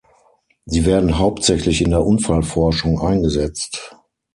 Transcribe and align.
Sie 0.65 0.87
werden 0.87 1.19
hauptsächlich 1.19 1.79
in 1.83 1.91
der 1.91 2.03
Unfallforschung 2.03 2.99
eingesetzt. 3.01 3.95